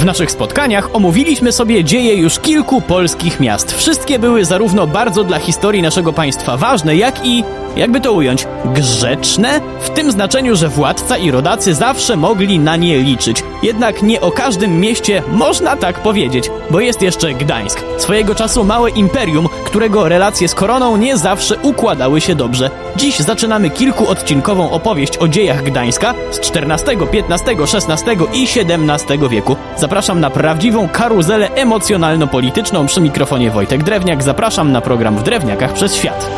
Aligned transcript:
W 0.00 0.04
naszych 0.04 0.30
spotkaniach 0.30 0.94
omówiliśmy 0.94 1.52
sobie 1.52 1.84
dzieje 1.84 2.14
już 2.14 2.38
kilku 2.38 2.80
polskich 2.80 3.40
miast. 3.40 3.72
Wszystkie 3.72 4.18
były 4.18 4.44
zarówno 4.44 4.86
bardzo 4.86 5.24
dla 5.24 5.38
historii 5.38 5.82
naszego 5.82 6.12
państwa 6.12 6.56
ważne, 6.56 6.96
jak 6.96 7.26
i, 7.26 7.44
jakby 7.76 8.00
to 8.00 8.12
ująć, 8.12 8.46
grzeczne? 8.64 9.60
W 9.80 9.90
tym 9.90 10.12
znaczeniu, 10.12 10.56
że 10.56 10.68
władca 10.68 11.16
i 11.16 11.30
rodacy 11.30 11.74
zawsze 11.74 12.16
mogli 12.16 12.58
na 12.58 12.76
nie 12.76 12.98
liczyć. 12.98 13.44
Jednak 13.62 14.02
nie 14.02 14.20
o 14.20 14.30
każdym 14.30 14.80
mieście 14.80 15.22
można 15.32 15.76
tak 15.76 16.02
powiedzieć, 16.02 16.50
bo 16.70 16.80
jest 16.80 17.02
jeszcze 17.02 17.34
Gdańsk. 17.34 17.80
Swojego 17.98 18.34
czasu 18.34 18.64
małe 18.64 18.90
imperium, 18.90 19.48
którego 19.64 20.08
relacje 20.08 20.48
z 20.48 20.54
koroną 20.54 20.96
nie 20.96 21.16
zawsze 21.16 21.56
układały 21.62 22.20
się 22.20 22.34
dobrze. 22.34 22.70
Dziś 22.96 23.18
zaczynamy 23.18 23.70
kilkuodcinkową 23.70 24.70
opowieść 24.70 25.18
o 25.18 25.28
dziejach 25.28 25.62
Gdańska 25.62 26.14
z 26.30 26.38
XIV, 26.38 27.08
XV, 27.12 27.50
XVI 27.74 28.16
i 28.32 28.42
XVII 28.42 29.28
wieku. 29.28 29.56
Zapraszam 29.90 30.20
na 30.20 30.30
prawdziwą 30.30 30.88
karuzelę 30.88 31.48
emocjonalno-polityczną 31.54 32.86
przy 32.86 33.00
mikrofonie 33.00 33.50
Wojtek 33.50 33.84
Drewniak. 33.84 34.22
Zapraszam 34.22 34.72
na 34.72 34.80
program 34.80 35.16
w 35.16 35.22
Drewniakach 35.22 35.72
przez 35.72 35.94
świat. 35.94 36.30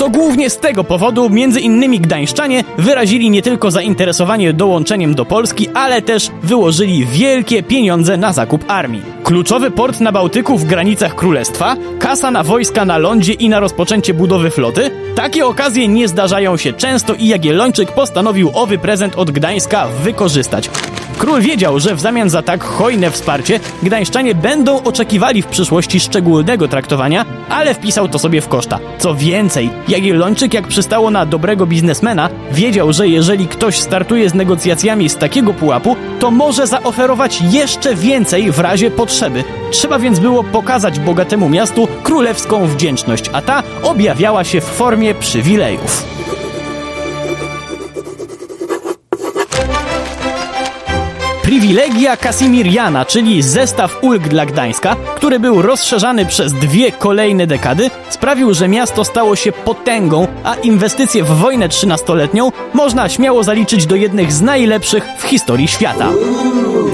To 0.00 0.10
głównie 0.10 0.50
z 0.50 0.56
tego 0.56 0.84
powodu 0.84 1.30
między 1.30 1.60
innymi 1.60 2.00
gdańszczanie 2.00 2.64
wyrazili 2.78 3.30
nie 3.30 3.42
tylko 3.42 3.70
zainteresowanie 3.70 4.52
dołączeniem 4.52 5.14
do 5.14 5.24
Polski, 5.24 5.68
ale 5.74 6.02
też 6.02 6.30
wyłożyli 6.42 7.06
wielkie 7.06 7.62
pieniądze 7.62 8.16
na 8.16 8.32
zakup 8.32 8.64
armii. 8.68 9.02
Kluczowy 9.24 9.70
port 9.70 10.00
na 10.00 10.12
Bałtyku 10.12 10.58
w 10.58 10.64
granicach 10.64 11.14
królestwa, 11.14 11.76
kasa 11.98 12.30
na 12.30 12.42
wojska 12.42 12.84
na 12.84 12.98
lądzie 12.98 13.32
i 13.32 13.48
na 13.48 13.60
rozpoczęcie 13.60 14.14
budowy 14.14 14.50
floty. 14.50 14.90
Takie 15.14 15.46
okazje 15.46 15.88
nie 15.88 16.08
zdarzają 16.08 16.56
się 16.56 16.72
często 16.72 17.14
i 17.14 17.26
Jagiellończyk 17.26 17.92
postanowił 17.92 18.50
owy 18.54 18.78
prezent 18.78 19.16
od 19.16 19.30
Gdańska 19.30 19.88
wykorzystać. 20.04 20.70
Król 21.20 21.40
wiedział, 21.40 21.80
że 21.80 21.94
w 21.94 22.00
zamian 22.00 22.30
za 22.30 22.42
tak 22.42 22.64
hojne 22.64 23.10
wsparcie 23.10 23.60
gdańszczanie 23.82 24.34
będą 24.34 24.82
oczekiwali 24.82 25.42
w 25.42 25.46
przyszłości 25.46 26.00
szczególnego 26.00 26.68
traktowania, 26.68 27.24
ale 27.48 27.74
wpisał 27.74 28.08
to 28.08 28.18
sobie 28.18 28.40
w 28.40 28.48
koszta. 28.48 28.78
Co 28.98 29.14
więcej, 29.14 29.70
Jagiellończyk, 29.88 30.54
jak 30.54 30.68
przystało 30.68 31.10
na 31.10 31.26
dobrego 31.26 31.66
biznesmena, 31.66 32.28
wiedział, 32.52 32.92
że 32.92 33.08
jeżeli 33.08 33.48
ktoś 33.48 33.78
startuje 33.78 34.30
z 34.30 34.34
negocjacjami 34.34 35.08
z 35.08 35.16
takiego 35.16 35.54
pułapu, 35.54 35.96
to 36.20 36.30
może 36.30 36.66
zaoferować 36.66 37.42
jeszcze 37.50 37.94
więcej 37.94 38.52
w 38.52 38.58
razie 38.58 38.90
potrzeby. 38.90 39.44
Trzeba 39.70 39.98
więc 39.98 40.18
było 40.18 40.44
pokazać 40.44 41.00
bogatemu 41.00 41.48
miastu 41.48 41.88
królewską 42.02 42.66
wdzięczność, 42.66 43.24
a 43.32 43.42
ta 43.42 43.62
objawiała 43.82 44.44
się 44.44 44.60
w 44.60 44.64
formie 44.64 45.14
przywilejów. 45.14 46.19
Privilegia 51.50 52.16
Casimiriana, 52.16 53.04
czyli 53.04 53.42
zestaw 53.42 53.98
ulg 54.02 54.28
dla 54.28 54.46
Gdańska, 54.46 54.96
który 55.16 55.40
był 55.40 55.62
rozszerzany 55.62 56.26
przez 56.26 56.52
dwie 56.52 56.92
kolejne 56.92 57.46
dekady, 57.46 57.90
sprawił, 58.10 58.54
że 58.54 58.68
miasto 58.68 59.04
stało 59.04 59.36
się 59.36 59.52
potęgą, 59.52 60.26
a 60.44 60.54
inwestycje 60.54 61.24
w 61.24 61.28
wojnę 61.28 61.68
trzynastoletnią 61.68 62.52
można 62.74 63.08
śmiało 63.08 63.44
zaliczyć 63.44 63.86
do 63.86 63.96
jednych 63.96 64.32
z 64.32 64.42
najlepszych 64.42 65.04
w 65.18 65.22
historii 65.22 65.68
świata. 65.68 66.08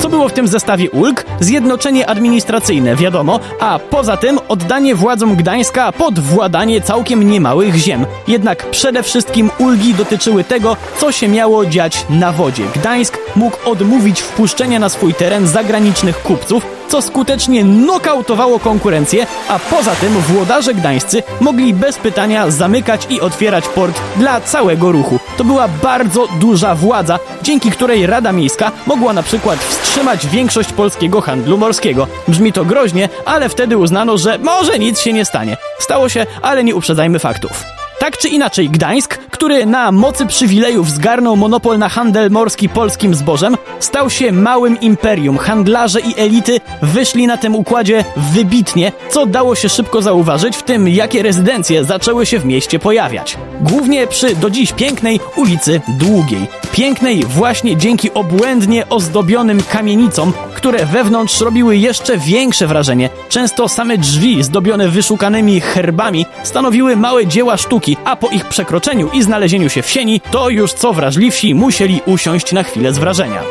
Co 0.00 0.08
było 0.08 0.28
w 0.28 0.32
tym 0.32 0.48
zestawie 0.48 0.90
ulg? 0.90 1.24
Zjednoczenie 1.40 2.10
administracyjne, 2.10 2.96
wiadomo, 2.96 3.40
a 3.60 3.78
poza 3.78 4.16
tym 4.16 4.38
oddanie 4.48 4.94
władzom 4.94 5.36
Gdańska 5.36 5.92
pod 5.92 6.18
władanie 6.18 6.80
całkiem 6.80 7.22
niemałych 7.30 7.74
ziem. 7.74 8.06
Jednak 8.28 8.70
przede 8.70 9.02
wszystkim 9.02 9.50
ulgi 9.58 9.94
dotyczyły 9.94 10.44
tego, 10.44 10.76
co 10.98 11.12
się 11.12 11.28
miało 11.28 11.66
dziać 11.66 12.06
na 12.10 12.32
wodzie. 12.32 12.62
Gdańsk 12.74 13.18
mógł 13.36 13.70
odmówić 13.70 14.20
wpuszczenia 14.20 14.78
na 14.78 14.88
swój 14.88 15.14
teren 15.14 15.46
zagranicznych 15.46 16.22
kupców, 16.22 16.66
co 16.88 17.02
skutecznie 17.02 17.64
nokautowało 17.64 18.58
konkurencję, 18.58 19.26
a 19.48 19.58
poza 19.58 19.94
tym 19.94 20.12
włodarze 20.12 20.74
gdańscy 20.74 21.22
mogli 21.40 21.74
bez 21.74 21.98
pytania 21.98 22.50
zamykać 22.50 23.06
i 23.10 23.20
otwierać 23.20 23.68
port 23.68 24.00
dla 24.16 24.40
całego 24.40 24.92
ruchu. 24.92 25.18
To 25.36 25.44
była 25.44 25.68
bardzo 25.68 26.28
duża 26.40 26.74
władza, 26.74 27.18
dzięki 27.42 27.70
której 27.70 28.06
Rada 28.06 28.32
Miejska 28.32 28.72
mogła 28.86 29.12
na 29.12 29.22
przykład 29.22 29.58
wstrzymać 29.58 30.26
większość 30.26 30.72
polskiego 30.72 31.20
handlu 31.20 31.58
morskiego. 31.58 32.06
Brzmi 32.28 32.52
to 32.52 32.64
groźnie, 32.64 33.08
ale 33.24 33.48
wtedy 33.48 33.78
uznano, 33.78 34.18
że 34.18 34.38
może 34.38 34.78
nic 34.78 35.00
się 35.00 35.12
nie 35.12 35.24
stanie. 35.24 35.56
Stało 35.78 36.08
się, 36.08 36.26
ale 36.42 36.64
nie 36.64 36.74
uprzedzajmy 36.74 37.18
faktów. 37.18 37.62
Tak 37.98 38.18
czy 38.18 38.28
inaczej, 38.28 38.70
Gdańsk, 38.70 39.18
który 39.36 39.66
na 39.66 39.92
mocy 39.92 40.26
przywilejów 40.26 40.90
zgarnął 40.90 41.36
monopol 41.36 41.78
na 41.78 41.88
handel 41.88 42.30
morski 42.30 42.68
polskim 42.68 43.14
zbożem, 43.14 43.56
stał 43.80 44.10
się 44.10 44.32
małym 44.32 44.80
imperium. 44.80 45.38
Handlarze 45.38 46.00
i 46.00 46.14
elity 46.20 46.60
wyszli 46.82 47.26
na 47.26 47.36
tym 47.36 47.54
układzie 47.54 48.04
wybitnie, 48.16 48.92
co 49.10 49.26
dało 49.26 49.54
się 49.54 49.68
szybko 49.68 50.02
zauważyć 50.02 50.56
w 50.56 50.62
tym, 50.62 50.88
jakie 50.88 51.22
rezydencje 51.22 51.84
zaczęły 51.84 52.26
się 52.26 52.38
w 52.38 52.44
mieście 52.44 52.78
pojawiać. 52.78 53.38
Głównie 53.60 54.06
przy 54.06 54.36
do 54.36 54.50
dziś 54.50 54.72
pięknej 54.72 55.20
ulicy 55.36 55.80
Długiej. 55.88 56.46
Pięknej 56.72 57.24
właśnie 57.24 57.76
dzięki 57.76 58.14
obłędnie 58.14 58.88
ozdobionym 58.88 59.62
kamienicom, 59.62 60.32
które 60.54 60.86
wewnątrz 60.86 61.40
robiły 61.40 61.76
jeszcze 61.76 62.18
większe 62.18 62.66
wrażenie. 62.66 63.10
Często 63.28 63.68
same 63.68 63.98
drzwi 63.98 64.42
zdobione 64.42 64.88
wyszukanymi 64.88 65.60
herbami 65.60 66.26
stanowiły 66.42 66.96
małe 66.96 67.26
dzieła 67.26 67.56
sztuki, 67.56 67.96
a 68.04 68.16
po 68.16 68.28
ich 68.28 68.44
przekroczeniu 68.44 69.10
i 69.12 69.25
znalezieniu 69.26 69.70
się 69.70 69.82
w 69.82 69.90
sieni, 69.90 70.20
to 70.20 70.48
już 70.48 70.72
co 70.72 70.92
wrażliwsi 70.92 71.54
musieli 71.54 72.00
usiąść 72.06 72.52
na 72.52 72.62
chwilę 72.62 72.94
z 72.94 72.98
wrażenia. 72.98 73.42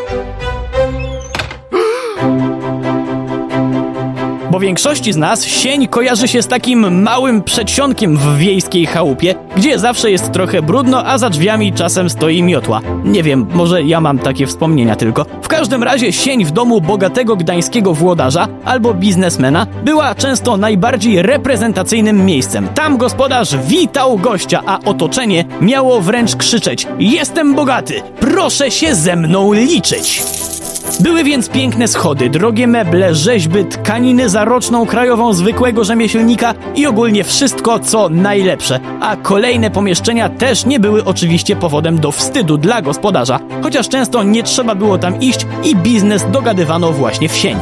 Bo 4.52 4.60
większości 4.60 5.14
z 5.14 5.18
nas 5.18 5.46
sień 5.46 5.88
kojarzy 5.88 6.28
się 6.28 6.42
z 6.42 6.48
takim 6.48 7.04
małym 7.04 7.44
przedsionkiem 7.44 8.18
w 8.18 8.38
wiejskiej 8.38 8.86
chałupie, 8.86 9.36
gdzie 9.56 9.80
zawsze 9.80 10.12
jest 10.12 10.32
trochę 10.32 10.62
brudno, 10.62 11.06
a 11.06 11.18
za 11.18 11.30
drzwiami 11.30 11.74
czasem 11.74 12.10
stoi 12.10 12.44
miotła. 12.44 12.82
Nie 13.04 13.24
wiem, 13.24 13.48
może 13.54 13.84
ja 13.84 14.02
mam 14.02 14.20
takie 14.20 14.48
wspomnienia 14.48 14.96
tylko. 14.96 15.26
W 15.42 15.48
każdym 15.48 15.84
razie 15.84 16.14
sień 16.14 16.46
w 16.46 16.52
domu 16.52 16.82
bogatego 16.82 17.36
gdańskiego 17.36 17.94
włodarza 17.94 18.48
albo 18.66 18.94
biznesmena 18.94 19.68
była 19.86 20.16
często 20.16 20.58
najbardziej 20.58 21.22
reprezentacyjnym 21.22 22.26
miejscem. 22.26 22.68
Tam 22.68 22.98
gospodarz 22.98 23.58
witał 23.58 24.18
gościa, 24.18 24.62
a 24.66 24.80
otoczenie 24.80 25.46
miało 25.62 26.02
wręcz 26.02 26.36
krzyczeć: 26.36 26.88
Jestem 27.00 27.56
bogaty, 27.56 28.02
proszę 28.20 28.72
się 28.72 28.96
ze 28.96 29.16
mną 29.16 29.54
liczyć! 29.54 30.24
Były 31.00 31.24
więc 31.24 31.50
piękne 31.50 31.88
schody, 31.88 32.30
drogie 32.30 32.68
meble, 32.68 33.16
rzeźby, 33.16 33.66
tkaniny 33.66 34.30
za 34.30 34.46
roczną 34.46 34.86
krajową 34.86 35.34
zwykłego 35.34 35.84
rzemieślnika 35.84 36.54
i 36.76 36.88
ogólnie 36.88 37.24
wszystko, 37.24 37.80
co 37.80 38.10
najlepsze. 38.10 38.80
A 39.02 39.16
kolejne 39.16 39.72
pomieszczenia 39.72 40.30
też 40.30 40.66
nie 40.66 40.80
były 40.80 41.06
oczywiście 41.06 41.56
powodem 41.56 42.00
do 42.00 42.12
wstydu 42.12 42.58
dla 42.58 42.82
gospodarza, 42.82 43.40
chociaż 43.64 43.90
często 43.90 44.24
nie 44.24 44.44
trzeba 44.44 44.76
było 44.76 44.98
tam 44.98 45.22
iść 45.22 45.48
i 45.64 45.76
biznes 45.76 46.26
dogadywano 46.32 46.92
właśnie 46.92 47.30
w 47.30 47.36
sieni. 47.36 47.62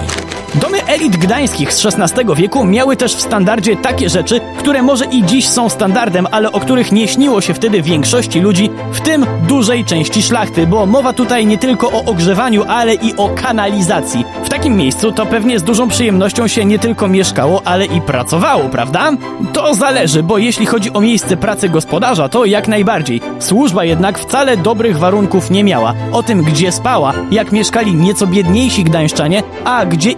Elit 0.88 1.18
gdańskich 1.18 1.74
z 1.74 1.86
XVI 1.86 2.36
wieku 2.36 2.66
miały 2.66 2.98
też 2.98 3.16
w 3.16 3.22
standardzie 3.22 3.76
takie 3.76 4.10
rzeczy, 4.10 4.42
które 4.58 4.82
może 4.82 5.06
i 5.06 5.24
dziś 5.24 5.50
są 5.50 5.70
standardem, 5.70 6.28
ale 6.32 6.52
o 6.52 6.60
których 6.60 6.92
nie 6.92 7.08
śniło 7.08 7.42
się 7.42 7.54
wtedy 7.54 7.82
większości 7.82 8.40
ludzi, 8.40 8.70
w 8.92 9.02
tym 9.02 9.26
dużej 9.48 9.86
części 9.86 10.24
szlachty, 10.24 10.68
bo 10.68 10.86
mowa 10.86 11.14
tutaj 11.14 11.46
nie 11.46 11.58
tylko 11.58 11.92
o 11.92 12.06
ogrzewaniu, 12.06 12.64
ale 12.68 12.94
i 12.94 13.16
o 13.18 13.30
kanalizacji. 13.30 14.26
W 14.44 14.50
takim 14.50 14.78
miejscu 14.78 15.12
to 15.12 15.26
pewnie 15.26 15.60
z 15.60 15.64
dużą 15.64 15.88
przyjemnością 15.88 16.48
się 16.48 16.66
nie 16.66 16.80
tylko 16.80 17.08
mieszkało, 17.08 17.62
ale 17.66 17.86
i 17.86 18.02
pracowało, 18.02 18.70
prawda? 18.70 19.12
To 19.54 19.76
zależy, 19.76 20.24
bo 20.24 20.38
jeśli 20.38 20.66
chodzi 20.66 20.94
o 20.94 21.02
miejsce 21.02 21.38
pracy 21.38 21.70
gospodarza, 21.70 22.30
to 22.30 22.46
jak 22.46 22.68
najbardziej. 22.68 23.22
Służba 23.40 23.84
jednak 23.84 24.20
wcale 24.20 24.58
dobrych 24.58 24.98
warunków 24.98 25.52
nie 25.52 25.64
miała. 25.64 25.94
O 26.12 26.24
tym, 26.24 26.44
gdzie 26.44 26.72
spała, 26.72 27.14
jak 27.32 27.52
mieszkali 27.52 27.96
nieco 27.96 28.28
biedniejsi 28.28 28.84
gdańszczanie, 28.84 29.44
a 29.66 29.86
gdzie 29.86 30.12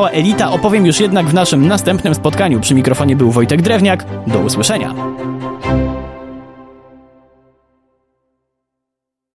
elita, 0.00 0.50
opowiem 0.50 0.86
już 0.86 1.00
jednak 1.00 1.26
w 1.26 1.34
naszym 1.34 1.68
następnym 1.68 2.14
spotkaniu. 2.14 2.60
Przy 2.60 2.74
mikrofonie 2.74 3.16
był 3.16 3.30
Wojtek 3.30 3.62
Drewniak. 3.62 4.04
Do 4.26 4.38
usłyszenia. 4.38 4.94